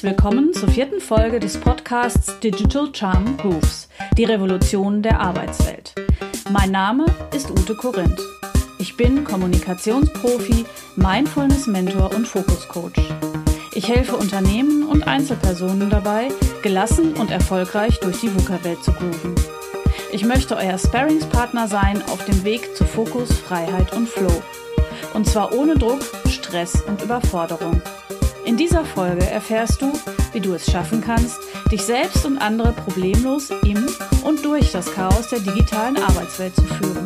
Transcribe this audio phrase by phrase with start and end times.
[0.00, 5.92] Willkommen zur vierten Folge des Podcasts Digital Charm Grooves, die Revolution der Arbeitswelt.
[6.50, 8.20] Mein Name ist Ute Korinth.
[8.78, 10.64] Ich bin Kommunikationsprofi,
[10.94, 13.00] Mindfulness-Mentor und Fokus-Coach.
[13.74, 16.28] Ich helfe Unternehmen und Einzelpersonen dabei,
[16.62, 19.34] gelassen und erfolgreich durch die VUCA-Welt zu grooven.
[20.12, 24.42] Ich möchte euer Sparringspartner sein auf dem Weg zu Fokus, Freiheit und Flow.
[25.14, 27.82] Und zwar ohne Druck, Stress und Überforderung.
[28.48, 29.92] In dieser Folge erfährst du,
[30.32, 31.38] wie du es schaffen kannst,
[31.70, 33.86] dich selbst und andere problemlos im
[34.24, 37.04] und durch das Chaos der digitalen Arbeitswelt zu führen.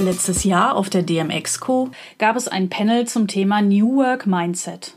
[0.00, 4.94] Letztes Jahr auf der DMX-Co gab es ein Panel zum Thema New Work Mindset.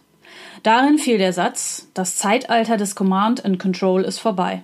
[0.62, 4.62] Darin fiel der Satz, das Zeitalter des Command and Control ist vorbei.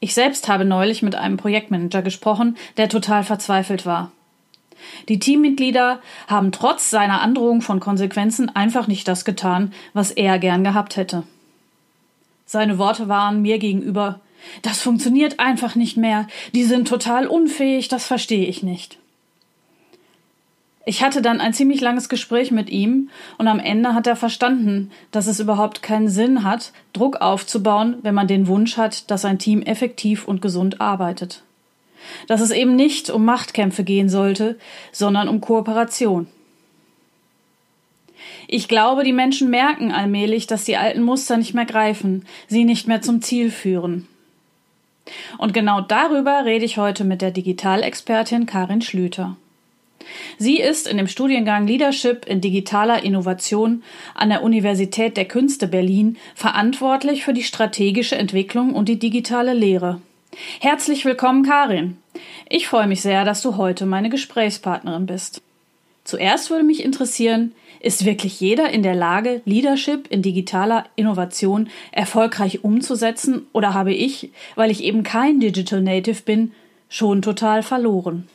[0.00, 4.12] Ich selbst habe neulich mit einem Projektmanager gesprochen, der total verzweifelt war.
[5.10, 10.64] Die Teammitglieder haben trotz seiner Androhung von Konsequenzen einfach nicht das getan, was er gern
[10.64, 11.24] gehabt hätte.
[12.46, 14.20] Seine Worte waren mir gegenüber
[14.62, 18.98] Das funktioniert einfach nicht mehr, die sind total unfähig, das verstehe ich nicht.
[20.88, 24.92] Ich hatte dann ein ziemlich langes Gespräch mit ihm und am Ende hat er verstanden,
[25.10, 29.40] dass es überhaupt keinen Sinn hat, Druck aufzubauen, wenn man den Wunsch hat, dass ein
[29.40, 31.42] Team effektiv und gesund arbeitet.
[32.28, 34.60] Dass es eben nicht um Machtkämpfe gehen sollte,
[34.92, 36.28] sondern um Kooperation.
[38.46, 42.86] Ich glaube, die Menschen merken allmählich, dass die alten Muster nicht mehr greifen, sie nicht
[42.86, 44.06] mehr zum Ziel führen.
[45.36, 49.36] Und genau darüber rede ich heute mit der Digitalexpertin Karin Schlüter.
[50.38, 53.82] Sie ist in dem Studiengang Leadership in digitaler Innovation
[54.14, 60.00] an der Universität der Künste Berlin verantwortlich für die strategische Entwicklung und die digitale Lehre.
[60.60, 61.96] Herzlich willkommen, Karin.
[62.48, 65.40] Ich freue mich sehr, dass du heute meine Gesprächspartnerin bist.
[66.04, 72.64] Zuerst würde mich interessieren, ist wirklich jeder in der Lage, Leadership in digitaler Innovation erfolgreich
[72.64, 76.52] umzusetzen oder habe ich, weil ich eben kein Digital Native bin,
[76.88, 78.28] schon total verloren?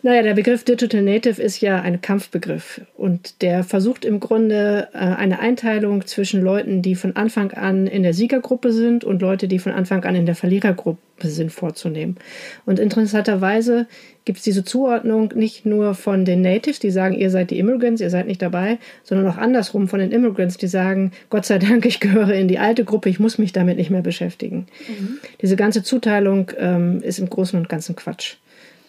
[0.00, 4.98] Naja, der Begriff Digital Native ist ja ein Kampfbegriff und der versucht im Grunde äh,
[4.98, 9.58] eine Einteilung zwischen Leuten, die von Anfang an in der Siegergruppe sind und Leute, die
[9.58, 12.16] von Anfang an in der Verlierergruppe sind, vorzunehmen.
[12.64, 13.88] Und interessanterweise
[14.24, 18.00] gibt es diese Zuordnung nicht nur von den Natives, die sagen, ihr seid die Immigrants,
[18.00, 21.84] ihr seid nicht dabei, sondern auch andersrum von den Immigrants, die sagen, Gott sei Dank,
[21.86, 24.66] ich gehöre in die alte Gruppe, ich muss mich damit nicht mehr beschäftigen.
[24.86, 25.18] Mhm.
[25.42, 28.36] Diese ganze Zuteilung ähm, ist im Großen und Ganzen Quatsch.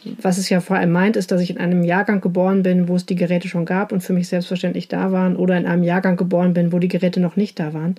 [0.04, 2.96] Was es ja vor allem meint, ist, dass ich in einem Jahrgang geboren bin, wo
[2.96, 6.16] es die Geräte schon gab und für mich selbstverständlich da waren, oder in einem Jahrgang
[6.16, 7.96] geboren bin, wo die Geräte noch nicht da waren.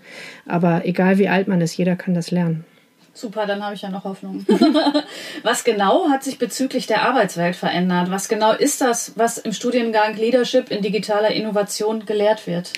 [0.46, 2.64] Aber egal wie alt man ist, jeder kann das lernen.
[3.12, 4.46] Super, dann habe ich ja noch Hoffnung.
[5.42, 8.10] was genau hat sich bezüglich der Arbeitswelt verändert?
[8.10, 12.72] Was genau ist das, was im Studiengang Leadership in digitaler Innovation gelehrt wird?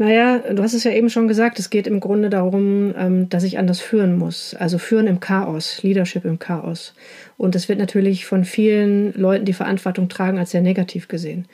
[0.00, 3.42] Naja, du hast es ja eben schon gesagt, es geht im Grunde darum, ähm, dass
[3.42, 4.54] ich anders führen muss.
[4.54, 6.94] Also führen im Chaos, Leadership im Chaos.
[7.36, 11.46] Und es wird natürlich von vielen Leuten, die Verantwortung tragen, als sehr negativ gesehen.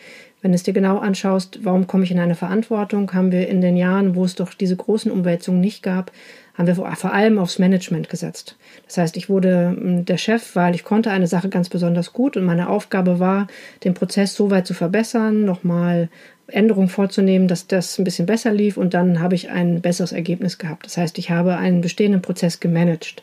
[0.43, 3.62] Wenn du es dir genau anschaust, warum komme ich in eine Verantwortung, haben wir in
[3.62, 6.12] den Jahren, wo es doch diese großen Umwälzungen nicht gab,
[6.54, 8.56] haben wir vor allem aufs Management gesetzt.
[8.87, 9.76] Das heißt, ich wurde
[10.06, 13.48] der Chef, weil ich konnte eine Sache ganz besonders gut und meine Aufgabe war,
[13.82, 16.09] den Prozess so weit zu verbessern, nochmal
[16.47, 20.59] Änderungen vorzunehmen, dass das ein bisschen besser lief und dann habe ich ein besseres Ergebnis
[20.59, 20.87] gehabt.
[20.87, 23.22] Das heißt, ich habe einen bestehenden Prozess gemanagt.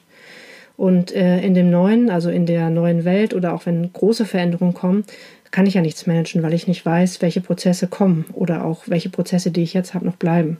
[0.77, 4.73] Und äh, in dem neuen, also in der neuen Welt oder auch wenn große Veränderungen
[4.73, 5.03] kommen,
[5.51, 9.09] kann ich ja nichts managen, weil ich nicht weiß, welche Prozesse kommen oder auch welche
[9.09, 10.57] Prozesse, die ich jetzt habe, noch bleiben.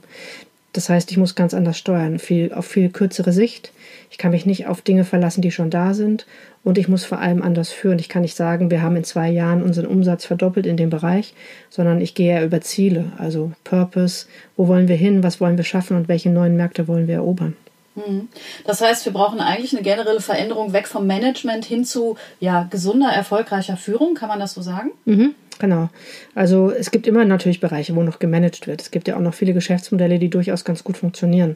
[0.72, 3.72] Das heißt, ich muss ganz anders steuern, viel, auf viel kürzere Sicht.
[4.10, 6.26] Ich kann mich nicht auf Dinge verlassen, die schon da sind.
[6.64, 7.98] Und ich muss vor allem anders führen.
[7.98, 11.34] Ich kann nicht sagen, wir haben in zwei Jahren unseren Umsatz verdoppelt in dem Bereich,
[11.70, 14.26] sondern ich gehe ja über Ziele, also Purpose,
[14.56, 17.56] wo wollen wir hin, was wollen wir schaffen und welche neuen Märkte wollen wir erobern.
[17.94, 18.28] Mhm.
[18.64, 23.10] Das heißt, wir brauchen eigentlich eine generelle Veränderung weg vom Management hin zu ja, gesunder,
[23.10, 24.14] erfolgreicher Führung.
[24.14, 24.92] Kann man das so sagen?
[25.04, 25.34] Mhm.
[25.62, 25.90] Genau.
[26.34, 28.82] Also es gibt immer natürlich Bereiche, wo noch gemanagt wird.
[28.82, 31.54] Es gibt ja auch noch viele Geschäftsmodelle, die durchaus ganz gut funktionieren.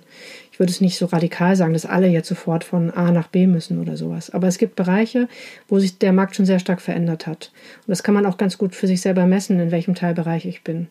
[0.52, 3.48] Ich würde es nicht so radikal sagen, dass alle jetzt sofort von A nach B
[3.48, 4.30] müssen oder sowas.
[4.30, 5.26] Aber es gibt Bereiche,
[5.66, 7.50] wo sich der Markt schon sehr stark verändert hat.
[7.78, 10.62] Und das kann man auch ganz gut für sich selber messen, in welchem Teilbereich ich
[10.62, 10.86] bin.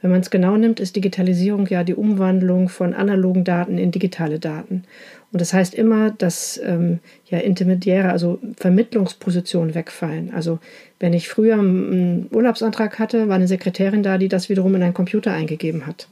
[0.00, 4.38] Wenn man es genau nimmt, ist Digitalisierung ja die Umwandlung von analogen Daten in digitale
[4.38, 4.84] Daten.
[5.32, 10.32] Und das heißt immer, dass ähm, ja Intermediäre, also Vermittlungspositionen wegfallen.
[10.34, 10.58] Also
[10.98, 14.94] wenn ich früher einen Urlaubsantrag hatte, war eine Sekretärin da, die das wiederum in einen
[14.94, 16.08] Computer eingegeben hat.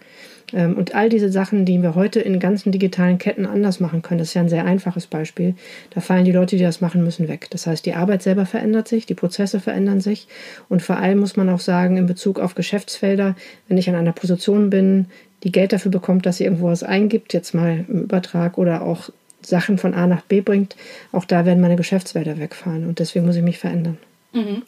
[0.52, 4.18] Ähm, und all diese Sachen, die wir heute in ganzen digitalen Ketten anders machen können,
[4.18, 5.54] das ist ja ein sehr einfaches Beispiel.
[5.90, 7.48] Da fallen die Leute, die das machen müssen, weg.
[7.50, 10.28] Das heißt, die Arbeit selber verändert sich, die Prozesse verändern sich.
[10.68, 13.36] Und vor allem muss man auch sagen, in Bezug auf Geschäftsfelder,
[13.68, 15.06] wenn ich an einer Position bin,
[15.44, 19.10] die Geld dafür bekommt, dass sie irgendwo was eingibt, jetzt mal im Übertrag oder auch
[19.40, 20.76] Sachen von A nach B bringt,
[21.12, 22.86] auch da werden meine Geschäftsfelder wegfallen.
[22.86, 23.98] Und deswegen muss ich mich verändern.
[24.32, 24.62] Mhm.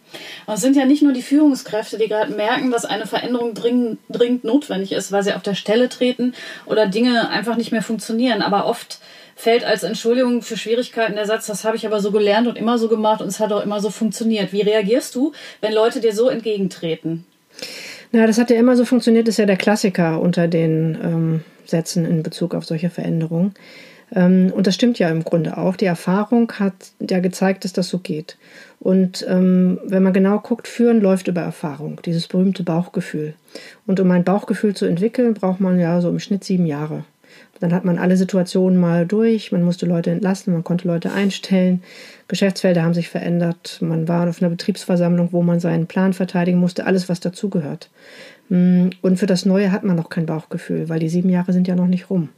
[0.47, 3.99] Aber es sind ja nicht nur die Führungskräfte, die gerade merken, dass eine Veränderung dringend,
[4.09, 6.35] dringend notwendig ist, weil sie auf der Stelle treten
[6.67, 8.43] oder Dinge einfach nicht mehr funktionieren.
[8.43, 9.01] Aber oft
[9.37, 12.79] fällt als Entschuldigung für Schwierigkeiten der Satz, das habe ich aber so gelernt und immer
[12.79, 14.53] so gemacht und es hat auch immer so funktioniert.
[14.53, 17.27] Wie reagierst du, wenn Leute dir so entgegentreten?
[18.13, 22.05] Na, das hat ja immer so funktioniert, ist ja der Klassiker unter den ähm, Sätzen
[22.05, 23.55] in Bezug auf solche Veränderungen.
[24.13, 25.77] Ähm, und das stimmt ja im Grunde auch.
[25.77, 28.37] Die Erfahrung hat ja gezeigt, dass das so geht.
[28.81, 33.35] Und ähm, wenn man genau guckt, führen läuft über Erfahrung, dieses berühmte Bauchgefühl.
[33.87, 37.05] Und um ein Bauchgefühl zu entwickeln, braucht man ja so im Schnitt sieben Jahre.
[37.61, 41.83] Dann hat man alle Situationen mal durch, man musste Leute entlassen, man konnte Leute einstellen,
[42.29, 46.87] Geschäftsfelder haben sich verändert, man war auf einer Betriebsversammlung, wo man seinen Plan verteidigen musste,
[46.87, 47.91] alles, was dazugehört.
[48.49, 51.69] Mm, und für das Neue hat man noch kein Bauchgefühl, weil die sieben Jahre sind
[51.69, 52.31] ja noch nicht rum.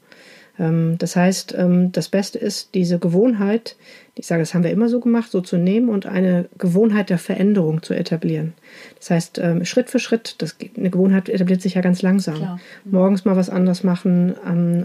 [0.59, 3.77] Ähm, das heißt, ähm, das Beste ist, diese Gewohnheit,
[4.15, 7.19] ich sage, das haben wir immer so gemacht, so zu nehmen und eine Gewohnheit der
[7.19, 8.53] Veränderung zu etablieren.
[8.99, 12.37] Das heißt, ähm, Schritt für Schritt, das, eine Gewohnheit etabliert sich ja ganz langsam.
[12.37, 12.61] Klar.
[12.85, 14.35] Morgens mal was anders machen,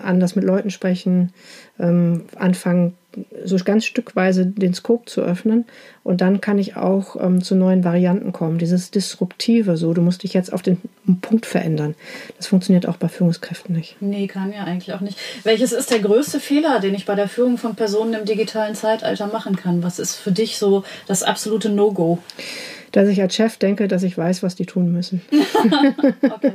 [0.02, 1.34] anders mit Leuten sprechen,
[1.78, 2.94] anfangen,
[3.44, 5.66] so ganz stückweise den Scope zu öffnen
[6.04, 8.58] und dann kann ich auch ähm, zu neuen Varianten kommen.
[8.58, 10.78] Dieses Disruptive, so du musst dich jetzt auf den
[11.22, 11.96] Punkt verändern.
[12.38, 13.98] Das funktioniert auch bei Führungskräften nicht.
[14.00, 15.19] Nee, kann ja eigentlich auch nicht.
[15.44, 19.28] Welches ist der größte Fehler, den ich bei der Führung von Personen im digitalen Zeitalter
[19.28, 19.84] machen kann?
[19.84, 22.19] Was ist für dich so das absolute No-Go?
[22.92, 25.22] Dass ich als Chef denke, dass ich weiß, was die tun müssen.
[26.22, 26.54] okay.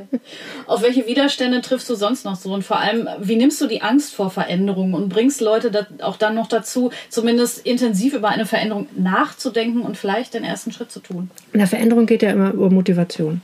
[0.65, 2.53] Auf welche Widerstände triffst du sonst noch so?
[2.53, 6.35] Und vor allem, wie nimmst du die Angst vor Veränderungen und bringst Leute auch dann
[6.35, 11.29] noch dazu, zumindest intensiv über eine Veränderung nachzudenken und vielleicht den ersten Schritt zu tun?
[11.53, 13.41] In Veränderung geht ja immer über Motivation.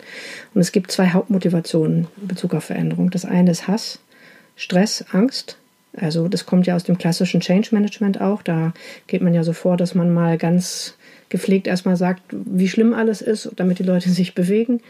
[0.54, 3.10] Und es gibt zwei Hauptmotivationen in Bezug auf Veränderung.
[3.10, 4.00] Das eine ist Hass,
[4.56, 5.58] Stress, Angst.
[5.96, 8.42] Also das kommt ja aus dem klassischen Change Management auch.
[8.42, 8.74] Da
[9.08, 10.96] geht man ja so vor, dass man mal ganz
[11.30, 14.82] gepflegt erstmal sagt, wie schlimm alles ist, damit die Leute sich bewegen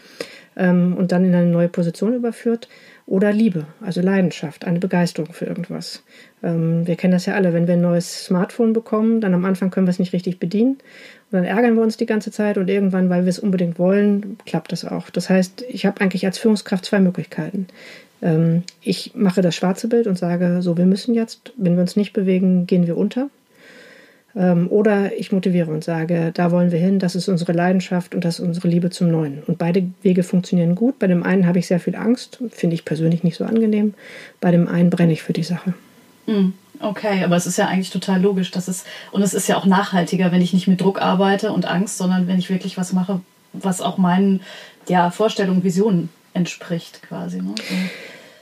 [0.55, 2.67] ähm, und dann in eine neue Position überführt.
[3.05, 6.03] Oder Liebe, also Leidenschaft, eine Begeisterung für irgendwas.
[6.43, 9.71] Ähm, wir kennen das ja alle, wenn wir ein neues Smartphone bekommen, dann am Anfang
[9.71, 10.77] können wir es nicht richtig bedienen
[11.31, 14.37] und dann ärgern wir uns die ganze Zeit und irgendwann, weil wir es unbedingt wollen,
[14.45, 15.09] klappt das auch.
[15.09, 17.65] Das heißt, ich habe eigentlich als Führungskraft zwei Möglichkeiten.
[18.21, 21.95] Ähm, ich mache das schwarze Bild und sage, so, wir müssen jetzt, wenn wir uns
[21.95, 23.29] nicht bewegen, gehen wir unter.
[24.35, 28.23] Ähm, oder ich motiviere und sage, da wollen wir hin, das ist unsere Leidenschaft und
[28.25, 29.43] das ist unsere Liebe zum Neuen.
[29.47, 30.99] Und beide Wege funktionieren gut.
[30.99, 33.93] Bei dem einen habe ich sehr viel Angst, finde ich persönlich nicht so angenehm.
[34.39, 35.73] Bei dem einen brenne ich für die Sache.
[36.25, 39.57] Hm, okay, aber es ist ja eigentlich total logisch, dass es und es ist ja
[39.57, 42.93] auch nachhaltiger, wenn ich nicht mit Druck arbeite und Angst, sondern wenn ich wirklich was
[42.93, 43.21] mache,
[43.53, 44.41] was auch meinen
[44.87, 47.41] ja, Vorstellungen, Visionen entspricht, quasi.
[47.41, 47.55] Ne?
[47.57, 47.75] So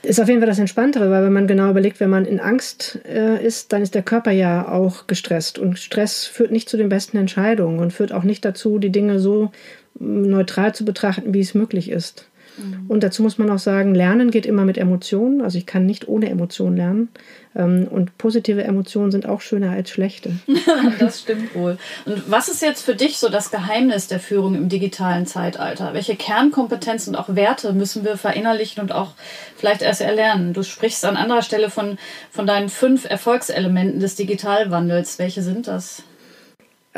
[0.08, 2.98] ist auf jeden Fall das Entspanntere, weil wenn man genau überlegt, wenn man in Angst
[3.06, 5.58] äh, ist, dann ist der Körper ja auch gestresst.
[5.58, 9.18] Und Stress führt nicht zu den besten Entscheidungen und führt auch nicht dazu, die Dinge
[9.18, 9.50] so
[9.98, 12.27] neutral zu betrachten, wie es möglich ist.
[12.58, 12.86] Mhm.
[12.88, 15.40] Und dazu muss man auch sagen, Lernen geht immer mit Emotionen.
[15.42, 17.08] Also ich kann nicht ohne Emotionen lernen.
[17.56, 20.32] Ähm, und positive Emotionen sind auch schöner als schlechte.
[20.98, 21.78] das stimmt wohl.
[22.04, 25.94] Und was ist jetzt für dich so das Geheimnis der Führung im digitalen Zeitalter?
[25.94, 29.12] Welche Kernkompetenzen und auch Werte müssen wir verinnerlichen und auch
[29.56, 30.52] vielleicht erst erlernen?
[30.52, 31.98] Du sprichst an anderer Stelle von,
[32.30, 35.18] von deinen fünf Erfolgselementen des Digitalwandels.
[35.18, 36.02] Welche sind das?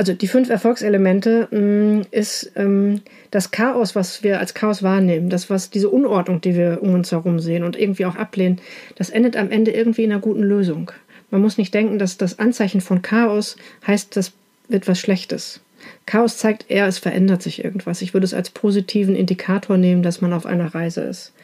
[0.00, 5.28] Also die fünf Erfolgselemente mh, mm, ist ähm, das Chaos, was wir als Chaos wahrnehmen,
[5.28, 8.62] das, was diese Unordnung, die wir um uns herum sehen und irgendwie auch ablehnen,
[8.96, 10.90] das endet am Ende irgendwie in einer guten Lösung.
[11.30, 14.32] Man muss nicht denken, dass das Anzeichen von Chaos heißt, das
[14.68, 15.60] wird was Schlechtes.
[16.06, 18.00] Chaos zeigt eher, es verändert sich irgendwas.
[18.00, 21.34] Ich würde es als positiven Indikator nehmen, dass man auf einer Reise ist.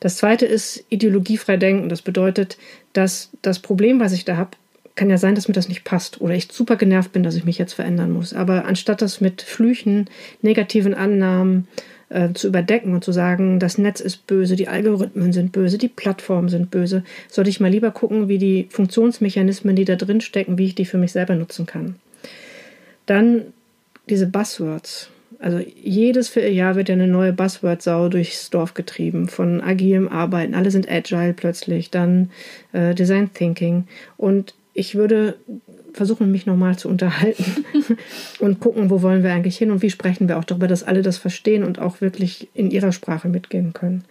[0.00, 1.88] Das zweite ist ideologiefrei denken.
[1.88, 2.58] Das bedeutet,
[2.92, 4.56] dass das Problem, was ich da habe,
[4.94, 7.44] kann ja sein, dass mir das nicht passt oder ich super genervt bin, dass ich
[7.44, 8.32] mich jetzt verändern muss.
[8.32, 10.08] Aber anstatt das mit Flüchen,
[10.40, 11.66] negativen Annahmen
[12.10, 15.88] äh, zu überdecken und zu sagen, das Netz ist böse, die Algorithmen sind böse, die
[15.88, 20.58] Plattformen sind böse, sollte ich mal lieber gucken, wie die Funktionsmechanismen, die da drin stecken,
[20.58, 21.96] wie ich die für mich selber nutzen kann.
[23.06, 23.42] Dann
[24.08, 25.10] diese Buzzwords.
[25.40, 30.54] Also jedes Vierteljahr wird ja eine neue Buzzword-Sau durchs Dorf getrieben, von agilem Arbeiten.
[30.54, 32.30] Alle sind agile plötzlich, dann
[32.72, 33.86] äh, Design Thinking.
[34.16, 35.36] Und ich würde
[35.92, 37.64] versuchen, mich nochmal zu unterhalten
[38.40, 41.02] und gucken, wo wollen wir eigentlich hin und wie sprechen wir auch darüber, dass alle
[41.02, 44.04] das verstehen und auch wirklich in ihrer Sprache mitgehen können.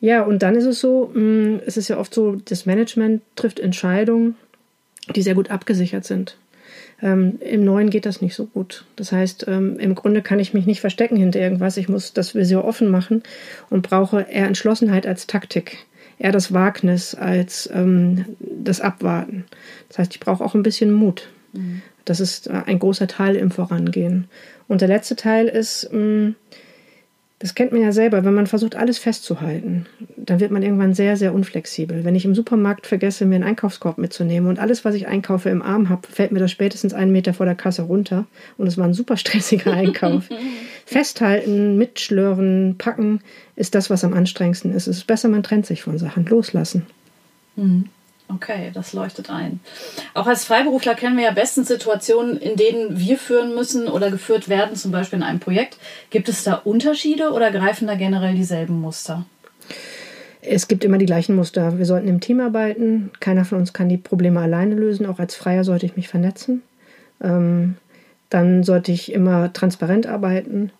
[0.00, 3.60] Ja, und dann ist es so, mm, es ist ja oft so, das Management trifft
[3.60, 4.36] Entscheidungen,
[5.14, 6.36] die sehr gut abgesichert sind.
[7.02, 8.84] Ähm, Im Neuen geht das nicht so gut.
[8.94, 11.76] Das heißt, ähm, im Grunde kann ich mich nicht verstecken hinter irgendwas.
[11.76, 13.24] Ich muss das Visier offen machen
[13.70, 15.78] und brauche eher Entschlossenheit als Taktik
[16.22, 19.44] eher das Wagnis als ähm, das Abwarten.
[19.88, 21.28] Das heißt, ich brauche auch ein bisschen Mut.
[21.52, 21.82] Mhm.
[22.04, 24.28] Das ist äh, ein großer Teil im Vorangehen.
[24.68, 26.34] Und der letzte Teil ist, mh, mm,
[27.42, 31.16] das kennt man ja selber, wenn man versucht, alles festzuhalten, dann wird man irgendwann sehr,
[31.16, 32.04] sehr unflexibel.
[32.04, 35.60] Wenn ich im Supermarkt vergesse, mir einen Einkaufskorb mitzunehmen und alles, was ich einkaufe, im
[35.60, 38.26] Arm habe, fällt mir das spätestens einen Meter vor der Kasse runter
[38.58, 40.28] und es war ein super stressiger Einkauf.
[40.86, 43.18] Festhalten, mitschlören, packen
[43.56, 44.86] ist das, was am anstrengendsten ist.
[44.86, 46.86] Es ist besser, man trennt sich von Sachen, loslassen.
[47.56, 47.86] Mhm.
[48.34, 49.60] Okay, das leuchtet ein.
[50.14, 54.48] Auch als Freiberufler kennen wir ja bestens Situationen, in denen wir führen müssen oder geführt
[54.48, 55.78] werden, zum Beispiel in einem Projekt.
[56.10, 59.26] Gibt es da Unterschiede oder greifen da generell dieselben Muster?
[60.40, 61.78] Es gibt immer die gleichen Muster.
[61.78, 63.10] Wir sollten im Team arbeiten.
[63.20, 65.06] Keiner von uns kann die Probleme alleine lösen.
[65.06, 66.62] Auch als Freier sollte ich mich vernetzen.
[67.22, 67.76] Ähm,
[68.28, 70.72] dann sollte ich immer transparent arbeiten,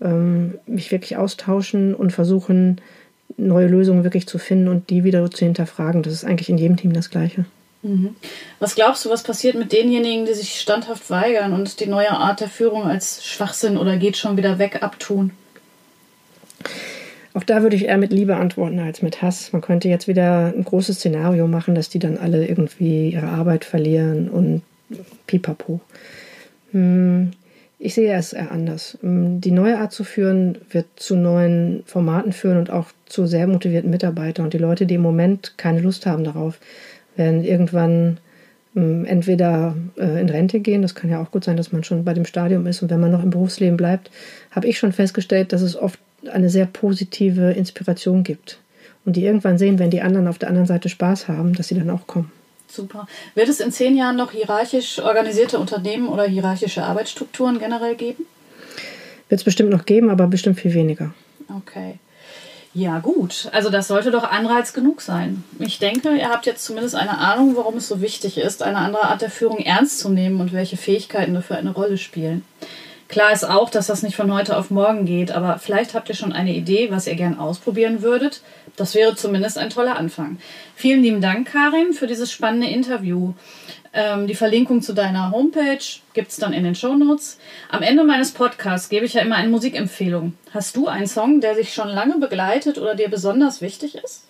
[0.00, 2.80] ähm, mich wirklich austauschen und versuchen,
[3.40, 6.02] neue Lösungen wirklich zu finden und die wieder zu hinterfragen.
[6.02, 7.44] Das ist eigentlich in jedem Team das Gleiche.
[7.82, 8.14] Mhm.
[8.58, 12.40] Was glaubst du, was passiert mit denjenigen, die sich standhaft weigern und die neue Art
[12.40, 15.32] der Führung als Schwachsinn oder geht schon wieder weg abtun?
[17.32, 19.52] Auch da würde ich eher mit Liebe antworten als mit Hass.
[19.52, 23.64] Man könnte jetzt wieder ein großes Szenario machen, dass die dann alle irgendwie ihre Arbeit
[23.64, 24.62] verlieren und
[25.26, 25.80] pipapo.
[26.72, 27.30] Hm,
[27.82, 28.98] ich sehe es eher anders.
[29.02, 33.46] Ähm, die neue Art zu führen wird zu neuen Formaten führen und auch zu sehr
[33.46, 34.44] motivierten Mitarbeitern.
[34.44, 36.60] Und die Leute, die im Moment keine Lust haben darauf,
[37.16, 38.18] werden irgendwann
[38.76, 40.82] ähm, entweder äh, in Rente gehen.
[40.82, 42.82] Das kann ja auch gut sein, dass man schon bei dem Stadium ist.
[42.82, 44.10] Und wenn man noch im Berufsleben bleibt,
[44.50, 45.98] habe ich schon festgestellt, dass es oft
[46.30, 48.60] eine sehr positive Inspiration gibt.
[49.06, 51.76] Und die irgendwann sehen, wenn die anderen auf der anderen Seite Spaß haben, dass sie
[51.76, 52.30] dann auch kommen.
[52.70, 53.06] Super.
[53.34, 58.26] Wird es in zehn Jahren noch hierarchisch organisierte Unternehmen oder hierarchische Arbeitsstrukturen generell geben?
[59.28, 61.12] Wird es bestimmt noch geben, aber bestimmt viel weniger.
[61.56, 61.98] Okay.
[62.72, 63.48] Ja, gut.
[63.52, 65.42] Also das sollte doch Anreiz genug sein.
[65.58, 69.04] Ich denke, ihr habt jetzt zumindest eine Ahnung, warum es so wichtig ist, eine andere
[69.04, 72.44] Art der Führung ernst zu nehmen und welche Fähigkeiten dafür eine Rolle spielen.
[73.10, 76.14] Klar ist auch, dass das nicht von heute auf morgen geht, aber vielleicht habt ihr
[76.14, 78.40] schon eine Idee, was ihr gern ausprobieren würdet.
[78.76, 80.38] Das wäre zumindest ein toller Anfang.
[80.76, 83.32] Vielen lieben Dank, Karin, für dieses spannende Interview.
[83.92, 87.38] Ähm, die Verlinkung zu deiner Homepage gibt es dann in den Show Notes.
[87.68, 90.34] Am Ende meines Podcasts gebe ich ja immer eine Musikempfehlung.
[90.54, 94.28] Hast du einen Song, der sich schon lange begleitet oder dir besonders wichtig ist?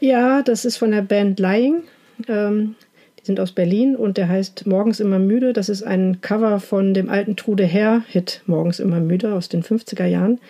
[0.00, 1.82] Ja, das ist von der Band Lying.
[2.28, 2.76] Ähm,
[3.20, 5.52] die sind aus Berlin und der heißt Morgens immer müde.
[5.52, 10.06] Das ist ein Cover von dem alten Trude Herr-Hit Morgens immer müde aus den 50er
[10.06, 10.40] Jahren.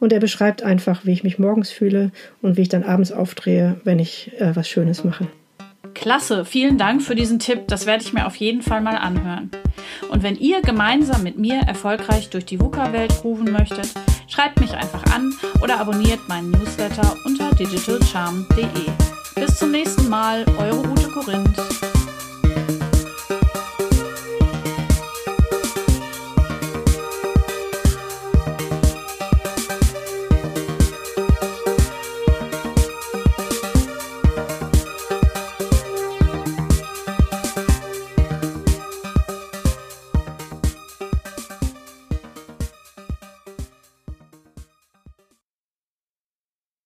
[0.00, 3.80] Und er beschreibt einfach, wie ich mich morgens fühle und wie ich dann abends aufdrehe,
[3.84, 5.26] wenn ich äh, was Schönes mache.
[5.94, 7.68] Klasse, vielen Dank für diesen Tipp.
[7.68, 9.50] Das werde ich mir auf jeden Fall mal anhören.
[10.10, 13.88] Und wenn ihr gemeinsam mit mir erfolgreich durch die VUCA-Welt rufen möchtet,
[14.28, 18.66] schreibt mich einfach an oder abonniert meinen Newsletter unter digitalcharm.de.
[19.36, 21.83] Bis zum nächsten Mal, eure Ute Korinth.